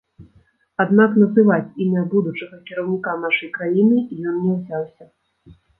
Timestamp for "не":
4.45-4.51